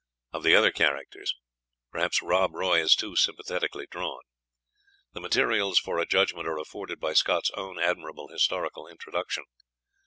[0.33, 1.35] Of the other characters,
[1.91, 4.21] perhaps Rob Roy is too sympathetically drawn.
[5.13, 9.43] The materials for a judgment are afforded by Scott's own admirable historical introduction.